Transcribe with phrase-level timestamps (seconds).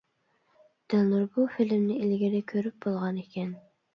[0.93, 3.55] دىلنۇر بۇ فىلىمنى ئىلگىرى كۆرۈپ بولغانىكەن.